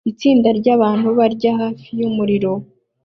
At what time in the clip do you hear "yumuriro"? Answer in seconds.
1.99-2.51